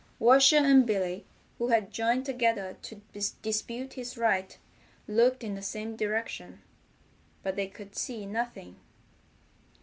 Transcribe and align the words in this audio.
Washer 0.17 0.57
and 0.57 0.83
Billy, 0.83 1.27
who 1.59 1.67
had 1.67 1.91
joined 1.91 2.25
together 2.25 2.75
to 2.81 3.03
dispute 3.43 3.93
his 3.93 4.17
right, 4.17 4.57
looked 5.07 5.43
in 5.43 5.53
the 5.53 5.61
same 5.61 5.95
direction, 5.95 6.59
but 7.43 7.55
they 7.55 7.67
could 7.67 7.95
see 7.95 8.25
nothing. 8.25 8.77